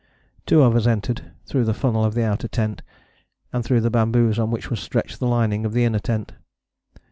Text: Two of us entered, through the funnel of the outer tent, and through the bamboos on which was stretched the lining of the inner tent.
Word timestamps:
Two 0.47 0.63
of 0.63 0.75
us 0.75 0.87
entered, 0.87 1.31
through 1.45 1.65
the 1.65 1.75
funnel 1.75 2.03
of 2.03 2.15
the 2.15 2.23
outer 2.23 2.47
tent, 2.47 2.81
and 3.53 3.63
through 3.63 3.81
the 3.81 3.91
bamboos 3.91 4.39
on 4.39 4.49
which 4.49 4.71
was 4.71 4.79
stretched 4.79 5.19
the 5.19 5.27
lining 5.27 5.63
of 5.63 5.73
the 5.73 5.85
inner 5.85 5.99
tent. 5.99 6.31